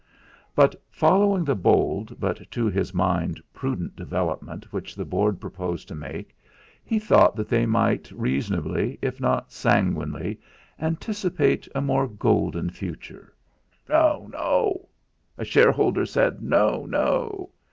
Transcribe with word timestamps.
But 0.55 0.73
following 0.89 1.43
the 1.43 1.53
bold 1.53 2.19
but 2.19 2.49
to 2.49 2.65
his 2.65 2.91
mind 2.91 3.39
prudent 3.53 3.95
development 3.95 4.73
which 4.73 4.95
the 4.95 5.05
Board 5.05 5.39
proposed 5.39 5.87
to 5.89 5.93
make, 5.93 6.35
he 6.83 6.97
thought 6.97 7.35
that 7.35 7.47
they 7.49 7.67
might 7.67 8.09
reasonably, 8.11 8.97
if 9.03 9.19
not 9.21 9.51
sanguinely, 9.51 10.39
anticipate 10.79 11.67
a 11.75 11.81
more 11.81 12.07
golden 12.07 12.71
future. 12.71 13.35
("No, 13.87 14.27
no!") 14.33 14.89
A 15.37 15.45
shareholder 15.45 16.07
said, 16.07 16.41
'No, 16.41 16.87
no!' 16.87 17.51